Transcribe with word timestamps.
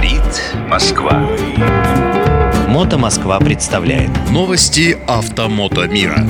Говорит 0.00 0.42
Москва. 0.66 1.28
Мото 2.68 2.96
Москва 2.96 3.38
представляет 3.38 4.10
Новости 4.30 4.98
автомото 5.06 5.86
мира. 5.88 6.26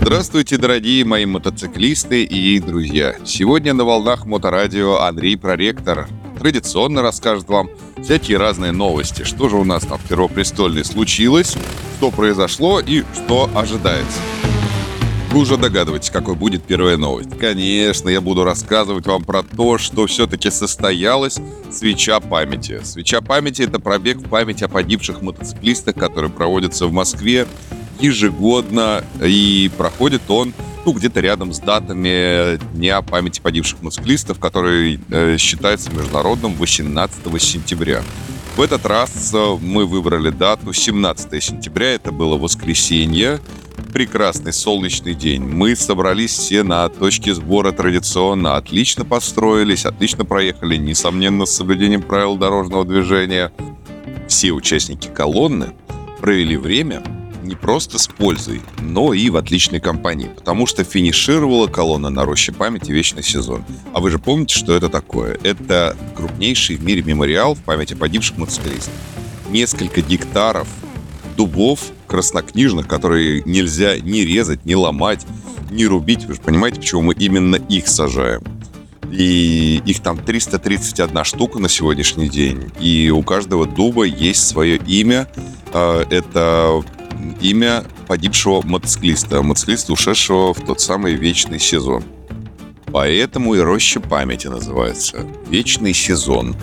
Здравствуйте, 0.00 0.56
дорогие 0.56 1.04
мои 1.04 1.26
мотоциклисты 1.26 2.24
и 2.24 2.58
друзья. 2.58 3.16
Сегодня 3.26 3.74
на 3.74 3.84
волнах 3.84 4.24
Моторадио 4.24 5.00
Андрей 5.00 5.36
Проректор 5.36 6.08
традиционно 6.38 7.02
расскажет 7.02 7.46
вам 7.50 7.68
всякие 8.02 8.38
разные 8.38 8.72
новости. 8.72 9.24
Что 9.24 9.50
же 9.50 9.56
у 9.56 9.64
нас 9.64 9.84
там 9.84 9.98
в 9.98 10.08
Первопрестольной 10.08 10.86
случилось, 10.86 11.54
что 11.98 12.10
произошло 12.10 12.80
и 12.80 13.04
что 13.14 13.50
ожидается. 13.54 14.18
Вы 15.36 15.42
уже 15.42 15.58
догадываетесь, 15.58 16.08
какой 16.08 16.34
будет 16.34 16.62
первая 16.64 16.96
новость. 16.96 17.28
Конечно, 17.38 18.08
я 18.08 18.22
буду 18.22 18.42
рассказывать 18.42 19.06
вам 19.06 19.22
про 19.22 19.42
то, 19.42 19.76
что 19.76 20.06
все-таки 20.06 20.50
состоялась 20.50 21.38
свеча 21.70 22.20
памяти. 22.20 22.80
Свеча 22.84 23.20
памяти— 23.20 23.60
это 23.64 23.78
пробег 23.78 24.16
в 24.16 24.30
память 24.30 24.62
о 24.62 24.68
погибших 24.68 25.20
мотоциклистах, 25.20 25.94
который 25.94 26.30
проводится 26.30 26.86
в 26.86 26.92
Москве 26.92 27.46
ежегодно, 28.00 29.04
и 29.22 29.70
проходит 29.76 30.22
он 30.28 30.54
ну, 30.86 30.92
где-то 30.94 31.20
рядом 31.20 31.52
с 31.52 31.58
датами 31.58 32.56
Дня 32.74 33.02
памяти 33.02 33.42
погибших 33.42 33.82
мотоциклистов, 33.82 34.38
который 34.38 34.98
э, 35.10 35.36
считается 35.36 35.90
международным 35.90 36.54
18 36.54 37.42
сентября. 37.42 38.02
В 38.56 38.62
этот 38.62 38.86
раз 38.86 39.34
э, 39.34 39.56
мы 39.60 39.84
выбрали 39.84 40.30
дату 40.30 40.72
17 40.72 41.44
сентября, 41.44 41.92
это 41.92 42.10
было 42.10 42.38
воскресенье, 42.38 43.38
прекрасный 43.92 44.54
солнечный 44.54 45.12
день. 45.12 45.42
Мы 45.42 45.76
собрались 45.76 46.32
все 46.32 46.62
на 46.62 46.88
точке 46.88 47.34
сбора 47.34 47.72
традиционно, 47.72 48.56
отлично 48.56 49.04
построились, 49.04 49.84
отлично 49.84 50.24
проехали, 50.24 50.76
несомненно, 50.76 51.44
с 51.44 51.54
соблюдением 51.54 52.00
правил 52.00 52.38
дорожного 52.38 52.86
движения. 52.86 53.52
Все 54.26 54.52
участники 54.52 55.08
колонны 55.08 55.74
провели 56.22 56.56
время 56.56 57.02
не 57.46 57.54
просто 57.54 57.98
с 57.98 58.06
пользой, 58.06 58.60
но 58.80 59.14
и 59.14 59.30
в 59.30 59.36
отличной 59.36 59.80
компании, 59.80 60.30
потому 60.34 60.66
что 60.66 60.84
финишировала 60.84 61.66
колонна 61.66 62.10
на 62.10 62.24
роще 62.24 62.52
памяти 62.52 62.92
«Вечный 62.92 63.22
сезон». 63.22 63.64
А 63.92 64.00
вы 64.00 64.10
же 64.10 64.18
помните, 64.18 64.56
что 64.56 64.74
это 64.74 64.88
такое? 64.88 65.38
Это 65.42 65.96
крупнейший 66.14 66.76
в 66.76 66.84
мире 66.84 67.02
мемориал 67.02 67.54
в 67.54 67.60
памяти 67.60 67.94
погибших 67.94 68.36
мотоциклистов. 68.38 68.92
Несколько 69.50 70.00
гектаров 70.00 70.68
дубов 71.36 71.80
краснокнижных, 72.06 72.86
которые 72.86 73.42
нельзя 73.44 73.98
ни 73.98 74.20
резать, 74.20 74.64
ни 74.64 74.74
ломать, 74.74 75.26
ни 75.70 75.84
рубить. 75.84 76.24
Вы 76.24 76.34
же 76.34 76.40
понимаете, 76.40 76.80
почему 76.80 77.02
мы 77.02 77.14
именно 77.14 77.56
их 77.56 77.88
сажаем. 77.88 78.42
И 79.10 79.80
их 79.86 80.00
там 80.00 80.18
331 80.18 81.24
штука 81.24 81.58
на 81.58 81.68
сегодняшний 81.68 82.28
день. 82.28 82.70
И 82.80 83.10
у 83.10 83.22
каждого 83.22 83.66
дуба 83.66 84.04
есть 84.04 84.46
свое 84.46 84.76
имя. 84.76 85.28
А, 85.72 86.04
это 86.10 86.82
имя 87.40 87.84
погибшего 88.06 88.62
мотоциклиста, 88.62 89.42
мотоциклиста, 89.42 89.92
ушедшего 89.92 90.54
в 90.54 90.60
тот 90.64 90.80
самый 90.80 91.14
вечный 91.14 91.58
сезон. 91.58 92.04
Поэтому 92.92 93.54
и 93.54 93.58
роща 93.58 94.00
памяти 94.00 94.46
называется. 94.46 95.26
Вечный 95.48 95.92
сезон. 95.92 96.56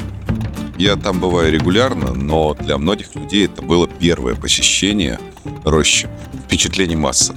Я 0.77 0.95
там 0.95 1.19
бываю 1.19 1.51
регулярно, 1.51 2.13
но 2.13 2.55
для 2.55 2.77
многих 2.77 3.15
людей 3.15 3.45
это 3.45 3.61
было 3.61 3.87
первое 3.87 4.35
посещение 4.35 5.19
рощи. 5.63 6.09
Впечатлений 6.45 6.95
масса. 6.95 7.35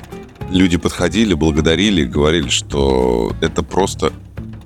Люди 0.50 0.78
подходили, 0.78 1.34
благодарили, 1.34 2.04
говорили, 2.04 2.48
что 2.48 3.34
это 3.40 3.62
просто 3.62 4.12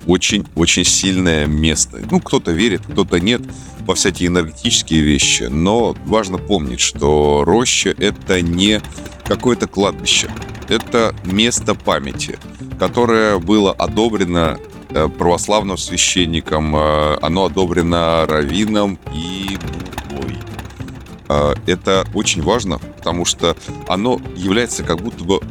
очень-очень 0.07 0.85
сильное 0.85 1.45
место. 1.45 1.99
Ну, 2.09 2.19
кто-то 2.19 2.51
верит, 2.51 2.81
кто-то 2.85 3.19
нет 3.19 3.41
во 3.85 3.95
всякие 3.95 4.27
энергетические 4.27 5.01
вещи, 5.01 5.43
но 5.43 5.95
важно 6.05 6.37
помнить, 6.37 6.79
что 6.79 7.43
роща— 7.45 7.93
это 7.97 8.41
не 8.41 8.81
какое-то 9.25 9.67
кладбище. 9.67 10.29
Это 10.69 11.15
место 11.23 11.75
памяти, 11.75 12.39
которое 12.79 13.39
было 13.39 13.71
одобрено 13.71 14.57
э, 14.89 15.09
православным 15.09 15.77
священником, 15.77 16.75
э, 16.75 17.17
оно 17.21 17.45
одобрено 17.45 18.25
раввином 18.27 18.99
и 19.13 19.57
Бухой. 20.09 20.37
Э, 21.29 21.53
это 21.65 22.05
очень 22.13 22.41
важно, 22.41 22.79
потому 22.79 23.25
что 23.25 23.55
оно 23.87 24.21
является 24.35 24.83
как 24.83 25.01
будто 25.01 25.23
бы 25.23 25.41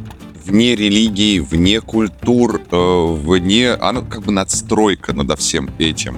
вне 0.45 0.75
религии, 0.75 1.39
вне 1.39 1.81
культур, 1.81 2.61
вне... 2.71 3.71
Оно 3.73 4.01
как 4.01 4.23
бы 4.23 4.31
надстройка 4.31 5.13
над 5.13 5.39
всем 5.39 5.69
этим 5.79 6.17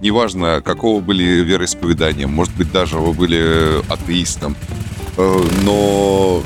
неважно, 0.00 0.60
какого 0.64 1.00
были 1.00 1.22
вероисповедания, 1.22 2.26
может 2.26 2.54
быть, 2.54 2.70
даже 2.70 2.98
вы 2.98 3.12
были 3.12 3.82
атеистом, 3.90 4.56
э, 5.16 5.42
но 5.64 6.42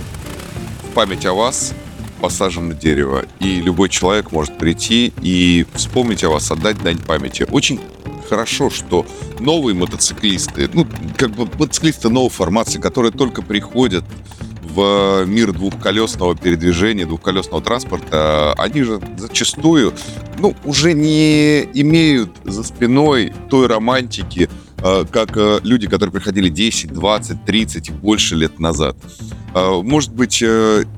память 0.95 1.27
о 1.27 1.35
вас 1.35 1.75
посажено 2.21 2.75
дерево, 2.75 3.25
и 3.39 3.61
любой 3.61 3.89
человек 3.89 4.31
может 4.33 4.59
прийти 4.59 5.13
и 5.23 5.67
вспомнить 5.75 6.23
о 6.23 6.31
вас, 6.31 6.51
отдать 6.51 6.83
дань 6.83 6.99
памяти. 6.99 7.47
Очень 7.51 7.81
хорошо, 8.29 8.71
что 8.71 9.07
новые 9.39 9.75
мотоциклисты, 9.75 10.69
ну, 10.73 10.87
как 11.17 11.31
бы 11.31 11.47
мотоциклисты 11.47 12.11
новой 12.11 12.31
формации, 12.31 12.79
которые 12.79 13.11
только 13.11 13.43
приходят 13.43 14.05
в 14.75 15.25
мир 15.27 15.53
двухколесного 15.53 16.37
передвижения, 16.37 17.07
двухколесного 17.07 17.63
транспорта, 17.63 18.55
они 18.55 18.83
же 18.83 19.01
зачастую, 19.17 19.95
ну, 20.39 20.55
уже 20.65 20.95
не 20.95 21.63
имеют 21.75 22.31
за 22.45 22.63
спиной 22.63 23.33
той 23.51 23.67
романтики, 23.67 24.49
э, 24.79 25.05
как 25.11 25.37
э, 25.37 25.61
люди, 25.63 25.87
которые 25.87 26.13
приходили 26.13 26.49
10, 26.49 26.93
20, 26.93 27.45
30 27.45 27.89
и 27.89 27.93
больше 27.93 28.37
лет 28.37 28.59
назад. 28.59 28.97
Э, 29.55 29.81
может 29.83 30.13
быть, 30.13 30.43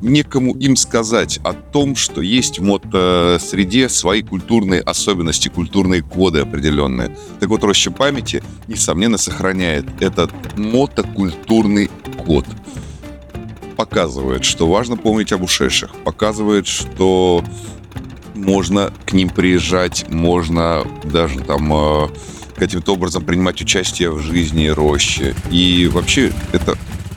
некому 0.01 0.55
им 0.55 0.77
сказать 0.77 1.41
о 1.43 1.55
том, 1.55 1.97
что 1.97 2.21
есть 2.21 2.61
в 2.61 2.63
мотосреде 2.63 3.89
свои 3.89 4.23
культурные 4.23 4.81
особенности, 4.81 5.49
культурные 5.49 6.03
коды 6.03 6.41
определенные. 6.41 7.17
Так 7.41 7.49
вот, 7.49 7.65
Роща 7.65 7.91
памяти, 7.91 8.43
несомненно, 8.69 9.19
сохраняет 9.19 9.87
этот 10.01 10.31
мотокультурный 10.57 11.91
код 12.25 12.47
показывает, 13.77 14.45
что 14.45 14.69
важно 14.69 14.97
помнить 14.97 15.33
об 15.33 15.43
ушедших, 15.43 15.95
показывает, 16.05 16.67
что 16.67 17.45
можно 18.35 18.93
к 19.05 19.13
ним 19.13 19.31
приезжать, 19.31 20.09
можно 20.09 20.85
даже 21.05 21.41
там 21.41 21.73
э, 21.73 22.09
каким-то 22.57 22.95
образом 22.95 23.25
принимать 23.25 23.61
участие 23.61 24.11
в 24.11 24.21
жизни 24.21 24.69
рощи. 24.69 25.35
И 25.51 25.89
вообще 25.93 26.33
это 26.53 26.77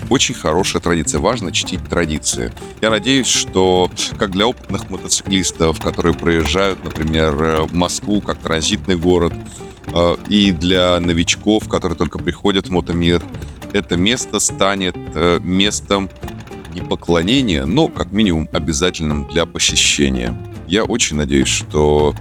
очень 0.10 0.36
хорошая 0.36 0.82
традиция. 0.82 1.20
Важно 1.20 1.52
чтить 1.52 1.84
традиции. 1.90 2.54
Я 2.82 2.90
надеюсь, 2.90 3.28
что 3.28 3.90
как 4.18 4.32
для 4.32 4.48
опытных 4.48 4.90
мотоциклистов, 4.90 5.82
которые 5.82 6.14
проезжают, 6.14 6.84
например, 6.84 7.36
э, 7.42 7.68
Москву 7.72 8.22
как 8.22 8.40
транзитный 8.40 8.98
город, 8.98 9.34
э, 9.88 10.16
и 10.30 10.52
для 10.52 11.00
новичков, 11.00 11.68
которые 11.68 11.98
только 11.98 12.20
приходят 12.20 12.68
в 12.68 12.72
мотомир, 12.72 13.24
это 13.74 13.98
место 13.98 14.40
станет 14.40 14.96
местом 15.44 16.10
не 16.76 16.82
поклонение, 16.82 17.66
но 17.66 17.88
как 17.88 18.12
минимум 18.12 18.48
обязательным 18.52 19.28
для 19.28 19.46
посещения. 19.46 20.38
Я 20.68 20.84
очень 20.84 21.16
надеюсь, 21.16 21.48
что 21.48 22.14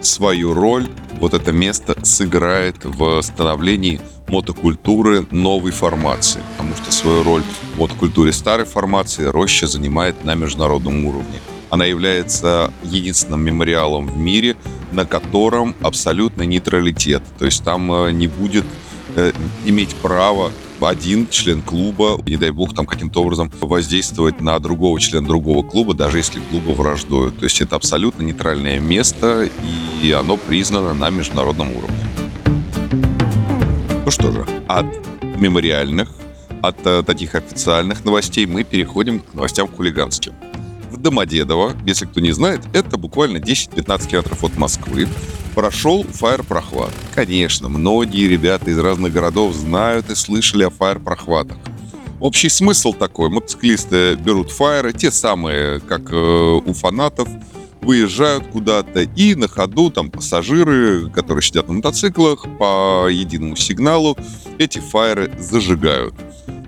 свою 0.00 0.54
роль 0.54 0.86
вот 1.18 1.34
это 1.34 1.52
место 1.52 1.96
сыграет 2.04 2.84
в 2.84 3.20
становлении 3.22 4.00
мотокультуры 4.28 5.26
новой 5.30 5.72
формации, 5.72 6.40
потому 6.56 6.74
что 6.76 6.92
свою 6.92 7.22
роль 7.22 7.42
в 7.74 7.78
мотокультуре 7.78 8.32
старой 8.32 8.66
формации 8.66 9.24
Роща 9.24 9.66
занимает 9.66 10.24
на 10.24 10.34
международном 10.34 11.04
уровне. 11.06 11.40
Она 11.70 11.84
является 11.84 12.72
единственным 12.84 13.42
мемориалом 13.42 14.06
в 14.06 14.16
мире, 14.16 14.56
на 14.92 15.04
котором 15.04 15.74
абсолютный 15.80 16.46
нейтралитет. 16.46 17.22
То 17.38 17.44
есть 17.44 17.64
там 17.64 17.92
э, 17.92 18.12
не 18.12 18.28
будет 18.28 18.64
э, 19.16 19.32
иметь 19.64 19.94
право 19.96 20.52
один 20.80 21.28
член 21.28 21.62
клуба, 21.62 22.20
не 22.26 22.36
дай 22.36 22.50
бог, 22.50 22.74
там 22.74 22.86
каким-то 22.86 23.22
образом 23.22 23.50
воздействовать 23.60 24.40
на 24.40 24.58
другого 24.58 24.98
члена 25.00 25.26
другого 25.26 25.62
клуба, 25.62 25.94
даже 25.94 26.18
если 26.18 26.40
клубы 26.40 26.74
враждуют. 26.74 27.38
То 27.38 27.44
есть 27.44 27.60
это 27.60 27.76
абсолютно 27.76 28.22
нейтральное 28.22 28.80
место, 28.80 29.48
и 30.02 30.10
оно 30.12 30.36
признано 30.36 30.94
на 30.94 31.10
международном 31.10 31.70
уровне. 31.76 31.96
Ну 34.04 34.10
что 34.10 34.30
же, 34.30 34.46
от 34.68 34.86
мемориальных, 35.36 36.10
от 36.62 36.86
э, 36.86 37.02
таких 37.02 37.34
официальных 37.34 38.04
новостей 38.04 38.46
мы 38.46 38.64
переходим 38.64 39.20
к 39.20 39.34
новостям 39.34 39.68
хулиганским. 39.68 40.32
В 40.90 40.96
Домодедово, 40.96 41.72
если 41.84 42.06
кто 42.06 42.20
не 42.20 42.32
знает, 42.32 42.60
это 42.72 42.96
буквально 42.96 43.38
10-15 43.38 44.08
километров 44.08 44.44
от 44.44 44.56
Москвы 44.56 45.08
прошел 45.56 46.04
фаер-прохват. 46.04 46.92
Конечно, 47.14 47.70
многие 47.70 48.28
ребята 48.28 48.70
из 48.70 48.78
разных 48.78 49.10
городов 49.12 49.54
знают 49.54 50.10
и 50.10 50.14
слышали 50.14 50.64
о 50.64 50.70
фаер-прохватах. 50.70 51.56
Общий 52.20 52.50
смысл 52.50 52.92
такой. 52.92 53.30
Мотоциклисты 53.30 54.16
берут 54.16 54.50
фаеры, 54.50 54.92
те 54.92 55.10
самые, 55.10 55.80
как 55.80 56.12
э, 56.12 56.16
у 56.16 56.72
фанатов, 56.74 57.28
выезжают 57.80 58.46
куда-то, 58.48 59.00
и 59.00 59.34
на 59.34 59.48
ходу 59.48 59.90
там 59.90 60.10
пассажиры, 60.10 61.08
которые 61.10 61.42
сидят 61.42 61.68
на 61.68 61.74
мотоциклах, 61.74 62.46
по 62.58 63.08
единому 63.08 63.56
сигналу 63.56 64.16
эти 64.58 64.78
фаеры 64.78 65.32
зажигают. 65.38 66.14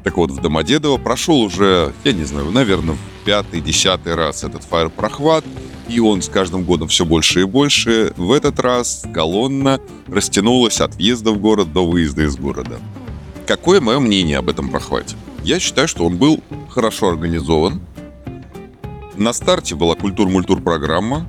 Так 0.03 0.17
вот, 0.17 0.31
в 0.31 0.41
Домодедово 0.41 0.97
прошел 0.97 1.41
уже, 1.43 1.93
я 2.05 2.13
не 2.13 2.25
знаю, 2.25 2.51
наверное, 2.53 2.97
пятый, 3.27 3.61
десятый 3.61 4.15
раз 4.15 4.45
этот 4.45 4.65
фаер-прохват, 4.65 5.45
и 5.89 6.01
он 6.01 6.23
с 6.23 6.29
каждым 6.29 6.65
годом 6.65 6.89
все 6.89 7.05
больше 7.05 7.41
и 7.41 7.45
больше. 7.45 8.13
В 8.17 8.33
этот 8.33 8.61
раз 8.61 9.05
колонна 9.13 9.81
растянулась 10.07 10.81
от 10.81 10.95
въезда 10.97 11.33
в 11.33 11.39
город 11.39 11.73
до 11.73 11.87
выезда 11.87 12.25
из 12.25 12.37
города. 12.37 12.79
Какое 13.47 13.81
мое 13.81 13.99
мнение 13.99 14.39
об 14.39 14.49
этом 14.49 14.69
прохвате? 14.69 15.17
Я 15.43 15.59
считаю, 15.59 15.89
что 15.89 16.05
он 16.05 16.19
был 16.19 16.43
хорошо 16.69 17.09
организован. 17.09 17.81
На 19.17 19.33
старте 19.33 19.75
была 19.75 19.95
культур-мультур 19.95 20.61
программа. 20.61 21.27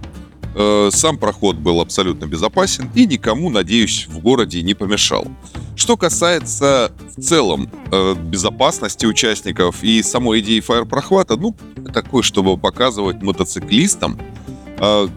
Э, 0.56 0.90
сам 0.92 1.18
проход 1.18 1.56
был 1.56 1.80
абсолютно 1.80 2.26
безопасен 2.26 2.90
и 2.94 3.06
никому, 3.06 3.50
надеюсь, 3.50 4.08
в 4.10 4.20
городе 4.20 4.62
не 4.62 4.74
помешал. 4.74 5.28
Что 5.76 5.96
касается 5.96 6.92
в 7.16 7.22
целом 7.22 7.70
э, 7.92 8.16
безопасности 8.16 9.06
участников 9.06 9.82
и 9.82 10.04
самой 10.04 10.42
идеи 10.42 10.60
фаер-прохвата, 10.60 11.38
ну, 11.38 11.56
такой, 11.94 12.24
чтобы 12.24 12.58
показывать 12.58 13.22
мотоциклистам, 13.22 14.20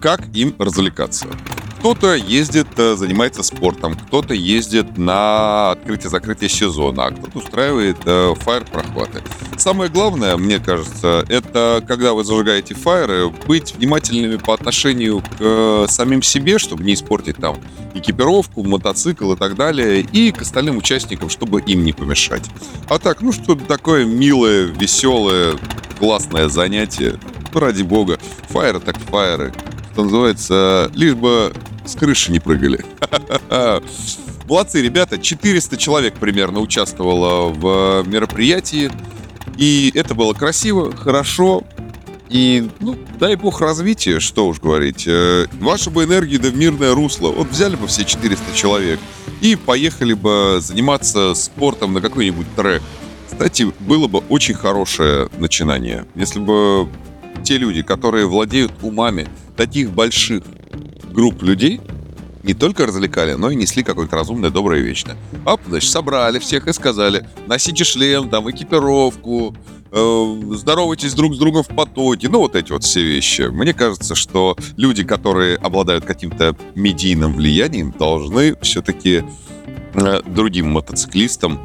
как 0.01 0.27
им 0.35 0.55
развлекаться. 0.59 1.29
Кто-то 1.83 2.15
ездит, 2.15 2.69
э, 2.77 2.95
занимается 2.95 3.43
спортом, 3.43 3.95
кто-то 3.95 4.35
ездит 4.35 4.97
на 4.97 5.73
открытие-закрытие 5.73 6.49
сезона, 6.49 7.07
а 7.07 7.11
кто-то 7.11 7.39
устраивает 7.39 7.97
э, 8.05 8.35
фаер-прохваты. 8.37 9.21
Самое 9.57 9.91
главное, 9.91 10.37
мне 10.37 10.61
кажется, 10.61 11.25
это 11.29 11.83
когда 11.85 12.13
вы 12.13 12.23
зажигаете 12.23 12.77
фаеры, 12.77 13.31
быть 13.49 13.75
внимательными 13.75 14.37
по 14.37 14.55
отношению 14.55 15.23
к 15.23 15.41
э, 15.41 15.87
самим 15.89 16.23
себе, 16.23 16.61
чтобы 16.61 16.85
не 16.85 16.95
испортить 16.95 17.39
там 17.39 17.57
экипировку, 17.95 18.63
мотоцикл 18.63 19.33
и 19.33 19.37
так 19.37 19.57
далее, 19.57 20.03
и 20.03 20.31
к 20.31 20.43
остальным 20.43 20.77
участникам, 20.77 21.31
чтобы 21.31 21.63
им 21.63 21.83
не 21.83 21.93
помешать. 21.93 22.49
А 22.89 23.01
так, 23.01 23.23
ну 23.23 23.33
что 23.33 23.57
такое 23.57 24.05
милое, 24.05 24.67
веселое, 24.67 25.57
классное 25.99 26.49
занятие. 26.49 27.19
Ну, 27.53 27.61
ради 27.61 27.83
бога. 27.83 28.19
Фаеры 28.49 28.81
так 28.81 28.97
фаеры. 28.99 29.53
Что 29.93 30.05
называется, 30.05 30.91
лишь 30.95 31.15
бы 31.15 31.53
с 31.85 31.95
крыши 31.95 32.33
не 32.33 32.41
прыгали. 32.41 32.85
Молодцы, 34.49 34.83
ребята. 34.83 35.19
400 35.19 35.77
человек 35.77 36.15
примерно 36.15 36.61
участвовало 36.61 37.53
в 37.53 38.05
мероприятии. 38.07 38.91
И 39.57 39.93
это 39.95 40.15
было 40.15 40.33
красиво, 40.33 40.95
хорошо. 40.97 41.65
И, 42.31 42.71
ну, 42.81 42.97
дай 43.21 43.37
бог 43.37 43.61
развития, 43.61 44.19
что 44.19 44.47
уж 44.47 44.59
говорить. 44.59 45.05
Э, 45.07 45.47
ваша 45.61 45.91
бы 45.91 46.05
энергия 46.05 46.39
да 46.39 46.49
в 46.49 46.57
мирное 46.57 46.95
русло. 46.95 47.29
Вот 47.29 47.49
взяли 47.51 47.77
бы 47.77 47.87
все 47.87 48.05
400 48.05 48.55
человек 48.55 48.99
и 49.43 49.55
поехали 49.55 50.15
бы 50.15 50.59
заниматься 50.61 51.35
спортом 51.35 51.93
на 51.93 52.01
какой-нибудь 52.01 52.47
трек. 52.57 52.83
Кстати, 53.31 53.71
было 53.81 54.09
бы 54.09 54.21
очень 54.31 54.55
хорошее 54.55 55.29
начинание, 55.39 56.07
если 56.15 56.39
бы 56.39 56.89
те 57.43 57.59
люди, 57.59 57.83
которые 57.83 58.27
владеют 58.27 58.73
умами 58.83 59.29
таких 59.57 59.91
больших 59.91 60.43
групп 61.13 61.43
людей 61.43 61.81
не 62.43 62.55
только 62.55 62.87
развлекали, 62.87 63.35
но 63.35 63.51
и 63.51 63.55
несли 63.55 63.83
какое-то 63.83 64.17
разумное, 64.17 64.51
доброе 64.51 64.81
и 64.81 64.83
вечное. 64.83 65.17
А, 65.45 65.57
значит, 65.67 65.91
собрали 65.91 66.39
всех 66.39 66.67
и 66.67 66.73
сказали, 66.73 67.29
носите 67.47 67.85
шлем, 67.85 68.29
там, 68.31 68.51
экипировку, 68.51 69.55
э, 69.91 70.41
здоровайтесь 70.53 71.15
друг 71.15 71.35
с 71.35 71.39
другом 71.39 71.63
в 71.63 71.69
потоке, 71.69 72.29
ну, 72.29 72.41
вот 72.41 72.57
эти 72.57 72.73
вот 72.73 72.83
все 72.83 73.03
вещи. 73.03 73.43
Мне 73.43 73.75
кажется, 73.75 74.15
что 74.15 74.57
люди, 74.77 75.05
которые 75.05 75.57
обладают 75.57 76.05
каким-то 76.05 76.57
медийным 76.75 77.35
влиянием, 77.35 77.95
должны 77.97 78.57
все-таки 78.61 79.25
э, 79.95 80.23
другим 80.27 80.71
мотоциклистам 80.71 81.61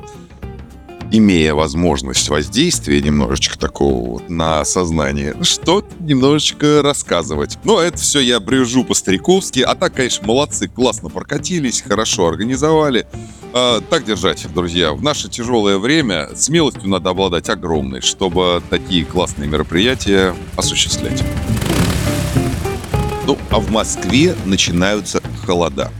имея 1.11 1.53
возможность 1.53 2.29
воздействия 2.29 3.01
немножечко 3.01 3.57
такого 3.57 4.11
вот 4.11 4.29
на 4.29 4.65
сознание, 4.65 5.35
что 5.41 5.83
немножечко 5.99 6.81
рассказывать. 6.81 7.57
Но 7.63 7.81
это 7.81 7.97
все 7.97 8.19
я 8.19 8.39
брежу 8.39 8.83
по-стариковски. 8.83 9.61
А 9.61 9.75
так, 9.75 9.93
конечно, 9.93 10.25
молодцы, 10.27 10.67
классно 10.67 11.09
прокатились, 11.09 11.81
хорошо 11.81 12.27
организовали. 12.27 13.07
А, 13.53 13.81
так 13.81 14.05
держать, 14.05 14.45
друзья. 14.53 14.93
В 14.93 15.01
наше 15.01 15.29
тяжелое 15.29 15.77
время 15.77 16.29
смелостью 16.35 16.89
надо 16.89 17.11
обладать 17.11 17.49
огромной, 17.49 18.01
чтобы 18.01 18.61
такие 18.69 19.05
классные 19.05 19.49
мероприятия 19.49 20.35
осуществлять. 20.55 21.23
Ну, 23.25 23.37
а 23.49 23.59
в 23.59 23.71
Москве 23.71 24.35
начинаются 24.45 25.21
холода. 25.45 25.91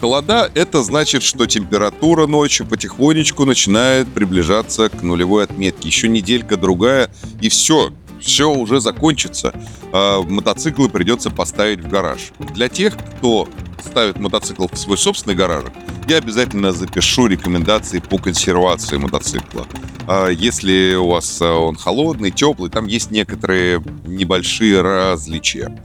Холода– 0.00 0.50
это 0.54 0.82
значит, 0.82 1.22
что 1.22 1.44
температура 1.46 2.26
ночью 2.26 2.66
потихонечку 2.66 3.44
начинает 3.44 4.08
приближаться 4.08 4.88
к 4.88 5.02
нулевой 5.02 5.44
отметке. 5.44 5.88
Еще 5.88 6.08
неделька-другая, 6.08 7.10
и 7.42 7.50
все, 7.50 7.92
все 8.18 8.50
уже 8.50 8.80
закончится. 8.80 9.52
А 9.92 10.22
мотоциклы 10.22 10.88
придется 10.88 11.28
поставить 11.28 11.80
в 11.80 11.88
гараж. 11.88 12.32
Для 12.54 12.70
тех, 12.70 12.96
кто 12.96 13.46
ставит 13.84 14.18
мотоцикл 14.18 14.68
в 14.72 14.76
свой 14.78 14.96
собственный 14.96 15.36
гараж, 15.36 15.64
я 16.08 16.16
обязательно 16.16 16.72
запишу 16.72 17.26
рекомендации 17.26 17.98
по 17.98 18.16
консервации 18.16 18.96
мотоцикла. 18.96 19.66
А 20.06 20.28
если 20.28 20.94
у 20.94 21.08
вас 21.08 21.42
а, 21.42 21.52
он 21.52 21.76
холодный, 21.76 22.30
теплый, 22.30 22.70
там 22.70 22.86
есть 22.86 23.10
некоторые 23.10 23.82
небольшие 24.06 24.80
различия. 24.80 25.76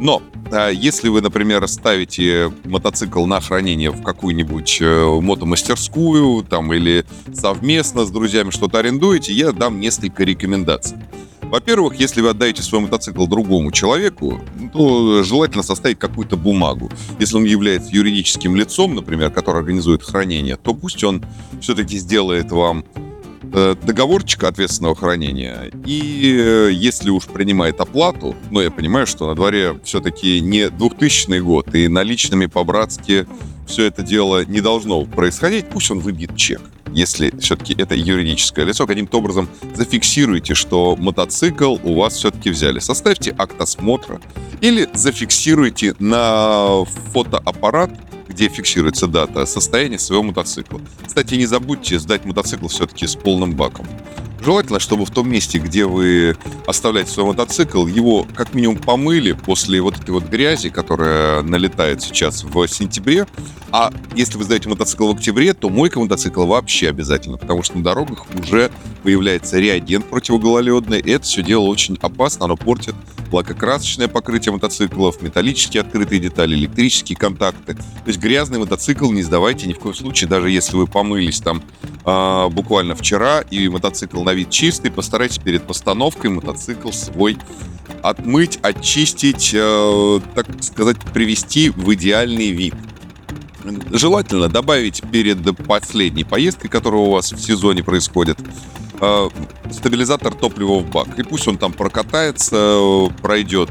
Но 0.00 0.22
а 0.50 0.70
если 0.70 1.10
вы, 1.10 1.20
например, 1.20 1.68
ставите 1.68 2.50
мотоцикл 2.64 3.26
на 3.26 3.40
хранение 3.40 3.90
в 3.90 4.02
какую-нибудь 4.02 4.78
э, 4.80 5.20
мотомастерскую 5.20 6.42
там, 6.42 6.72
или 6.72 7.04
совместно 7.34 8.06
с 8.06 8.10
друзьями 8.10 8.50
что-то 8.50 8.78
арендуете, 8.78 9.34
я 9.34 9.52
дам 9.52 9.78
несколько 9.78 10.24
рекомендаций. 10.24 10.96
Во-первых, 11.42 11.96
если 12.00 12.22
вы 12.22 12.30
отдаете 12.30 12.62
свой 12.62 12.80
мотоцикл 12.80 13.26
другому 13.26 13.72
человеку, 13.72 14.40
то 14.72 15.22
желательно 15.22 15.62
составить 15.62 15.98
какую-то 15.98 16.36
бумагу. 16.36 16.90
Если 17.18 17.36
он 17.36 17.44
является 17.44 17.90
юридическим 17.90 18.56
лицом, 18.56 18.94
например, 18.94 19.30
который 19.30 19.58
организует 19.58 20.02
хранение, 20.02 20.56
то 20.56 20.72
пусть 20.72 21.04
он 21.04 21.24
все-таки 21.60 21.98
сделает 21.98 22.52
вам 22.52 22.84
договорчика 23.50 24.48
ответственного 24.48 24.94
хранения. 24.94 25.70
И 25.84 26.36
э, 26.38 26.70
если 26.72 27.10
уж 27.10 27.26
принимает 27.26 27.80
оплату, 27.80 28.36
но 28.50 28.62
я 28.62 28.70
понимаю, 28.70 29.06
что 29.06 29.26
на 29.26 29.34
дворе 29.34 29.78
все-таки 29.84 30.40
не 30.40 30.70
2000 30.70 31.40
год, 31.40 31.74
и 31.74 31.88
наличными 31.88 32.46
по-братски 32.46 33.26
все 33.66 33.84
это 33.84 34.02
дело 34.02 34.44
не 34.44 34.60
должно 34.60 35.04
происходить, 35.04 35.68
пусть 35.68 35.90
он 35.90 36.00
выбьет 36.00 36.36
чек. 36.36 36.60
Если 36.92 37.32
все-таки 37.38 37.74
это 37.74 37.94
юридическое 37.94 38.64
лицо, 38.64 38.86
каким-то 38.86 39.18
образом 39.18 39.48
зафиксируйте, 39.74 40.54
что 40.54 40.96
мотоцикл 40.96 41.76
у 41.84 41.94
вас 41.94 42.14
все-таки 42.14 42.50
взяли. 42.50 42.80
Составьте 42.80 43.34
акт 43.38 43.60
осмотра 43.60 44.20
или 44.60 44.88
зафиксируйте 44.92 45.94
на 45.98 46.84
фотоаппарат 47.12 47.90
где 48.30 48.48
фиксируется 48.48 49.06
дата 49.06 49.44
состояния 49.44 49.98
своего 49.98 50.22
мотоцикла. 50.22 50.80
Кстати, 51.06 51.34
не 51.34 51.46
забудьте 51.46 51.98
сдать 51.98 52.24
мотоцикл 52.24 52.68
все-таки 52.68 53.06
с 53.06 53.16
полным 53.16 53.54
баком. 53.54 53.86
Желательно, 54.42 54.80
чтобы 54.80 55.04
в 55.04 55.10
том 55.10 55.30
месте, 55.30 55.58
где 55.58 55.84
вы 55.84 56.36
оставляете 56.66 57.10
свой 57.10 57.26
мотоцикл, 57.26 57.86
его 57.86 58.26
как 58.34 58.54
минимум 58.54 58.78
помыли 58.78 59.32
после 59.32 59.82
вот 59.82 59.98
этой 59.98 60.10
вот 60.10 60.24
грязи, 60.24 60.70
которая 60.70 61.42
налетает 61.42 62.02
сейчас 62.02 62.42
в 62.42 62.66
сентябре. 62.66 63.26
А 63.70 63.92
если 64.16 64.38
вы 64.38 64.44
сдаете 64.44 64.68
мотоцикл 64.68 65.08
в 65.08 65.16
октябре, 65.16 65.52
то 65.52 65.68
мойка 65.68 66.00
мотоцикла 66.00 66.44
вообще 66.44 66.88
обязательно, 66.88 67.36
потому 67.36 67.62
что 67.62 67.76
на 67.76 67.84
дорогах 67.84 68.26
уже 68.38 68.70
появляется 69.02 69.58
реагент 69.58 70.06
противогололедный, 70.06 71.00
и 71.00 71.10
это 71.10 71.24
все 71.24 71.42
дело 71.42 71.64
очень 71.64 71.98
опасно, 72.00 72.46
оно 72.46 72.56
портит 72.56 72.94
лакокрасочное 73.30 74.08
покрытие 74.08 74.52
мотоциклов, 74.52 75.22
металлические 75.22 75.82
открытые 75.82 76.20
детали, 76.20 76.54
электрические 76.54 77.16
контакты. 77.16 77.74
То 77.74 78.06
есть 78.06 78.18
грязный 78.18 78.58
мотоцикл 78.58 79.10
не 79.12 79.22
сдавайте 79.22 79.68
ни 79.68 79.72
в 79.72 79.78
коем 79.78 79.94
случае, 79.94 80.28
даже 80.28 80.50
если 80.50 80.76
вы 80.76 80.86
помылись 80.86 81.40
там 81.40 81.62
э, 82.04 82.48
буквально 82.50 82.94
вчера 82.94 83.40
и 83.42 83.68
мотоцикл 83.68 84.22
на 84.22 84.32
вид 84.32 84.50
чистый, 84.50 84.90
постарайтесь 84.90 85.38
перед 85.38 85.62
постановкой 85.64 86.30
мотоцикл 86.30 86.90
свой 86.90 87.36
отмыть, 88.02 88.58
очистить, 88.62 89.50
э, 89.54 90.20
так 90.34 90.46
сказать, 90.62 90.98
привести 91.12 91.70
в 91.70 91.92
идеальный 91.94 92.50
вид. 92.50 92.74
Желательно 93.90 94.48
добавить 94.48 95.02
перед 95.10 95.38
последней 95.66 96.24
поездкой, 96.24 96.70
которая 96.70 97.02
у 97.02 97.10
вас 97.10 97.32
в 97.32 97.40
сезоне 97.40 97.84
происходит, 97.84 98.38
э, 99.00 99.28
стабилизатор 99.70 100.34
топлива 100.34 100.78
в 100.78 100.90
бак. 100.90 101.18
И 101.18 101.22
пусть 101.22 101.46
он 101.46 101.58
там 101.58 101.72
прокатается, 101.72 103.08
пройдет 103.20 103.70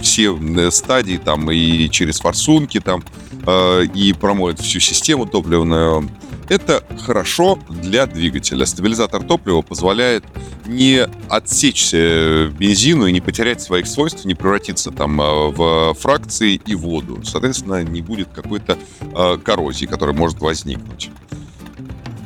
все 0.00 0.36
стадии 0.70 1.20
там 1.22 1.50
и 1.50 1.88
через 1.88 2.20
форсунки 2.20 2.80
там, 2.80 3.02
э, 3.46 3.84
и 3.94 4.12
промоет 4.12 4.60
всю 4.60 4.80
систему 4.80 5.26
топливную. 5.26 6.10
Это 6.48 6.84
хорошо 7.04 7.58
для 7.68 8.06
двигателя. 8.06 8.66
Стабилизатор 8.66 9.22
топлива 9.22 9.62
позволяет 9.62 10.24
не 10.66 11.06
отсечься 11.28 12.52
бензину 12.58 13.06
и 13.06 13.12
не 13.12 13.20
потерять 13.20 13.60
своих 13.60 13.86
свойств, 13.86 14.24
не 14.24 14.34
превратиться 14.34 14.90
там 14.90 15.20
э, 15.20 15.50
в 15.50 15.94
фракции 15.94 16.60
и 16.66 16.74
воду. 16.74 17.20
Соответственно, 17.24 17.82
не 17.82 18.02
будет 18.02 18.28
какой-то 18.28 18.78
э, 19.00 19.38
коррозии, 19.42 19.86
которая 19.86 20.14
может 20.14 20.40
возникнуть. 20.40 21.10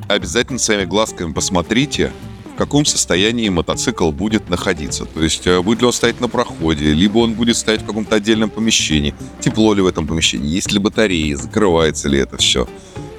Обязательно 0.09 0.59
своими 0.59 0.85
глазками 0.85 1.33
посмотрите, 1.33 2.13
в 2.55 2.59
каком 2.59 2.85
состоянии 2.85 3.49
мотоцикл 3.49 4.11
будет 4.13 4.49
находиться. 4.49 5.05
То 5.05 5.23
есть 5.23 5.47
э, 5.47 5.61
будет 5.61 5.81
ли 5.81 5.87
он 5.87 5.93
стоять 5.93 6.21
на 6.21 6.29
проходе, 6.29 6.93
либо 6.93 7.19
он 7.19 7.35
будет 7.35 7.57
стоять 7.57 7.83
в 7.83 7.87
каком-то 7.87 8.17
отдельном 8.17 8.51
помещении. 8.51 9.15
Тепло 9.41 9.75
ли 9.75 9.83
в 9.83 9.87
этом 9.87 10.07
помещении, 10.07 10.49
есть 10.49 10.73
ли 10.73 10.79
батареи, 10.79 11.35
закрывается 11.35 12.09
ли 12.09 12.19
это 12.19 12.37
все. 12.39 12.69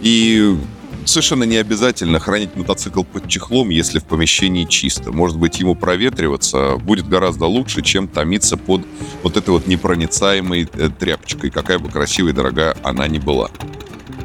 И 0.02 0.58
совершенно 1.08 1.44
не 1.44 1.58
обязательно 1.58 2.20
хранить 2.20 2.56
мотоцикл 2.56 3.04
под 3.04 3.28
чехлом, 3.28 3.70
если 3.70 4.00
в 4.00 4.04
помещении 4.04 4.66
чисто. 4.66 5.12
Может 5.12 5.38
быть, 5.38 5.60
ему 5.60 5.76
проветриваться 5.76 6.78
будет 6.78 7.08
гораздо 7.08 7.46
лучше, 7.46 7.82
чем 7.82 8.08
томиться 8.08 8.58
под 8.58 8.86
вот 9.24 9.38
этой 9.38 9.50
вот 9.50 9.68
непроницаемой 9.68 10.70
э, 10.72 10.90
тряпочкой, 10.90 11.50
какая 11.50 11.80
бы 11.80 11.90
красивая 11.90 12.32
и 12.32 12.36
дорогая 12.36 12.76
она 12.84 13.08
ни 13.08 13.20
была. 13.20 13.50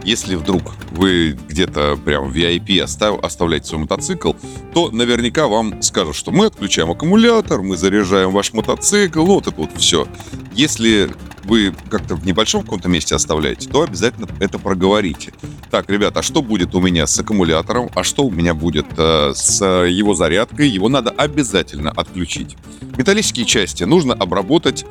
Если 0.04 0.34
вдруг 0.34 0.74
вы 0.90 1.38
где-то 1.48 1.96
прям 2.04 2.28
в 2.28 2.36
VIP 2.36 2.80
остав, 2.80 3.22
оставляете 3.22 3.68
свой 3.68 3.82
мотоцикл, 3.82 4.32
то 4.74 4.90
наверняка 4.90 5.46
вам 5.46 5.80
скажут, 5.80 6.16
что 6.16 6.32
мы 6.32 6.46
отключаем 6.46 6.90
аккумулятор, 6.90 7.62
мы 7.62 7.76
заряжаем 7.76 8.32
ваш 8.32 8.52
мотоцикл, 8.52 9.24
вот 9.24 9.46
это 9.46 9.60
вот 9.60 9.70
все. 9.76 10.08
Если 10.54 11.10
вы 11.44 11.74
как-то 11.90 12.14
в 12.14 12.24
небольшом 12.24 12.62
каком-то 12.62 12.88
месте 12.88 13.14
оставляете, 13.14 13.68
то 13.68 13.82
обязательно 13.82 14.28
это 14.40 14.58
проговорите. 14.58 15.32
Так, 15.70 15.88
ребята, 15.90 16.20
а 16.20 16.22
что 16.22 16.42
будет 16.42 16.74
у 16.74 16.80
меня 16.80 17.06
с 17.06 17.18
аккумулятором? 17.18 17.90
А 17.94 18.02
что 18.02 18.24
у 18.24 18.30
меня 18.30 18.54
будет 18.54 18.86
э, 18.96 19.32
с 19.34 19.64
его 19.64 20.14
зарядкой? 20.14 20.68
Его 20.68 20.88
надо 20.88 21.10
обязательно 21.10 21.90
отключить. 21.90 22.56
Металлические 22.96 23.46
части 23.46 23.84
нужно 23.84 24.14
обработать 24.14 24.84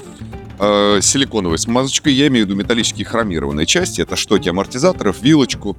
э, 0.62 1.00
силиконовой 1.02 1.58
смазочкой. 1.58 2.14
Я 2.14 2.28
имею 2.28 2.46
в 2.46 2.50
виду 2.50 2.58
металлические 2.58 3.06
хромированные 3.06 3.66
части. 3.66 4.02
Это 4.02 4.16
штоки 4.16 4.48
амортизаторов, 4.48 5.22
вилочку. 5.22 5.76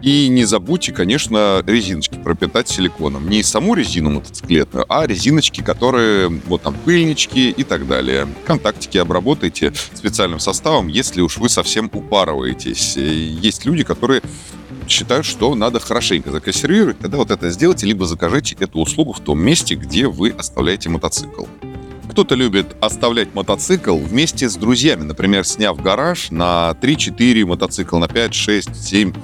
И 0.00 0.28
не 0.28 0.44
забудьте, 0.44 0.92
конечно, 0.92 1.62
резиночки 1.64 2.16
пропитать 2.16 2.68
силиконом. 2.68 3.28
Не 3.28 3.42
саму 3.44 3.74
резину 3.74 4.10
мотоциклетную, 4.10 4.84
а 4.88 5.06
резиночки, 5.06 5.62
которые, 5.62 6.28
вот 6.28 6.62
там, 6.62 6.74
пыльнички 6.74 7.50
и 7.50 7.62
так 7.62 7.86
далее. 7.86 8.26
Контактики 8.44 8.98
обработайте 8.98 9.72
специальным 9.94 10.40
составом, 10.40 10.88
если 10.88 11.20
уж 11.20 11.36
вы 11.36 11.48
совсем 11.48 11.88
упарываетесь. 11.92 12.96
Есть 12.96 13.64
люди, 13.64 13.84
которые 13.84 14.22
считают, 14.88 15.24
что 15.24 15.54
надо 15.54 15.78
хорошенько 15.78 16.32
законсервировать, 16.32 16.98
тогда 16.98 17.18
вот 17.18 17.30
это 17.30 17.50
сделайте, 17.50 17.86
либо 17.86 18.04
закажите 18.06 18.56
эту 18.58 18.80
услугу 18.80 19.12
в 19.12 19.20
том 19.20 19.40
месте, 19.40 19.76
где 19.76 20.08
вы 20.08 20.30
оставляете 20.30 20.88
мотоцикл. 20.88 21.44
Кто-то 22.12 22.34
любит 22.34 22.76
оставлять 22.82 23.34
мотоцикл 23.34 23.96
вместе 23.96 24.50
с 24.50 24.56
друзьями, 24.56 25.04
например, 25.04 25.46
сняв 25.46 25.80
гараж 25.80 26.30
на 26.30 26.76
3-4 26.82 27.46
мотоцикл, 27.46 27.96
на 27.96 28.06
5, 28.06 28.34
6, 28.34 28.76
7. 28.76 29.14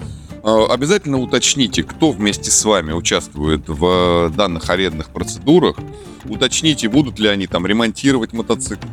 Обязательно 0.43 1.19
уточните, 1.19 1.83
кто 1.83 2.13
вместе 2.13 2.51
с 2.51 2.65
вами 2.65 2.93
участвует 2.93 3.69
в 3.69 4.33
данных 4.35 4.71
арендных 4.71 5.11
процедурах. 5.11 5.77
Уточните, 6.25 6.89
будут 6.89 7.19
ли 7.19 7.29
они 7.29 7.47
там 7.47 7.67
ремонтировать 7.67 8.33
мотоцикл. 8.33 8.87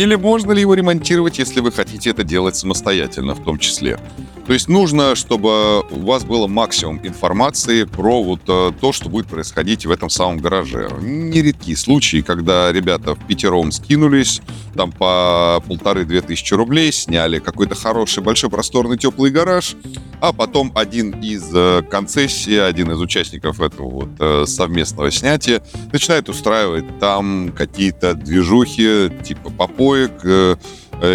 Или 0.00 0.14
можно 0.14 0.52
ли 0.52 0.62
его 0.62 0.72
ремонтировать, 0.72 1.38
если 1.38 1.60
вы 1.60 1.70
хотите 1.70 2.08
это 2.08 2.24
делать 2.24 2.56
самостоятельно 2.56 3.34
в 3.34 3.44
том 3.44 3.58
числе. 3.58 3.98
То 4.46 4.54
есть 4.54 4.66
нужно, 4.66 5.14
чтобы 5.14 5.82
у 5.90 6.06
вас 6.06 6.24
было 6.24 6.46
максимум 6.46 7.00
информации 7.02 7.84
про 7.84 8.22
вот 8.22 8.40
э, 8.48 8.72
то, 8.80 8.92
что 8.92 9.10
будет 9.10 9.26
происходить 9.26 9.84
в 9.84 9.90
этом 9.90 10.08
самом 10.08 10.38
гараже. 10.38 10.88
Нередки 11.02 11.74
случаи, 11.74 12.22
когда 12.22 12.72
ребята 12.72 13.14
в 13.14 13.26
пятером 13.26 13.72
скинулись, 13.72 14.40
там 14.74 14.90
по 14.90 15.62
полторы-две 15.68 16.22
тысячи 16.22 16.54
рублей, 16.54 16.92
сняли 16.92 17.38
какой-то 17.38 17.74
хороший, 17.74 18.22
большой, 18.22 18.48
просторный, 18.48 18.96
теплый 18.96 19.30
гараж, 19.30 19.76
а 20.20 20.32
потом 20.32 20.70
один 20.74 21.10
из 21.22 21.50
э, 21.54 21.82
концессий, 21.90 22.62
один 22.62 22.92
из 22.92 23.00
участников 23.00 23.60
этого 23.60 23.88
вот 23.88 24.08
э, 24.18 24.44
совместного 24.46 25.10
снятия 25.10 25.62
начинает 25.92 26.28
устраивать 26.28 26.98
там 26.98 27.52
какие-то 27.56 28.14
движухи, 28.14 29.10
типа 29.24 29.50
попоек, 29.50 30.12
э, 30.24 30.56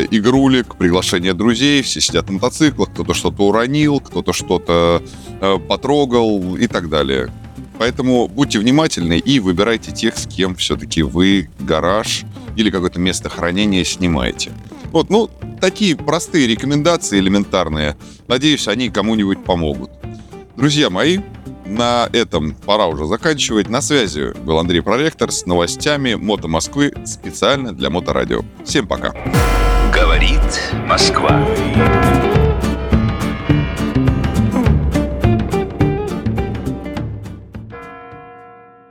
игрулек, 0.10 0.76
приглашение 0.76 1.34
друзей, 1.34 1.84
все 1.84 2.02
сидят 2.02 2.28
на 2.28 2.34
мотоциклах, 2.34 2.92
кто-то 2.92 3.14
что-то 3.14 3.44
уронил, 3.48 4.00
кто-то 4.00 4.34
что-то 4.34 5.04
потрогал 5.68 6.56
и 6.56 6.66
так 6.66 6.90
далее. 6.90 7.32
Поэтому 7.78 8.28
будьте 8.28 8.58
внимательны 8.58 9.20
и 9.20 9.40
выбирайте 9.40 9.92
тех, 9.92 10.18
с 10.18 10.26
кем 10.26 10.56
все-таки 10.56 11.04
вы 11.04 11.50
гараж 11.60 12.24
или 12.56 12.72
какое-то 12.72 13.00
место 13.00 13.30
хранения 13.30 13.84
снимаете. 13.84 14.52
Вот, 14.96 15.10
ну, 15.10 15.30
такие 15.60 15.94
простые 15.94 16.48
рекомендации 16.48 17.20
элементарные. 17.20 17.98
Надеюсь, 18.30 18.66
они 18.70 18.90
кому-нибудь 18.90 19.44
помогут. 19.44 19.92
Друзья 20.56 20.90
мои, 20.90 21.20
на 21.66 22.08
этом 22.14 22.56
пора 22.56 22.88
уже 22.88 23.06
заканчивать. 23.06 23.68
На 23.68 23.82
связи 23.82 24.32
был 24.40 24.58
Андрей 24.58 24.80
Проректор 24.80 25.34
с 25.34 25.46
новостями 25.46 26.14
Мото 26.14 26.48
Москвы 26.48 26.94
специально 27.04 27.74
для 27.74 27.90
Моторадио. 27.90 28.44
Всем 28.64 28.88
пока. 28.88 29.14
Говорит 29.94 30.40
Москва. 30.88 31.46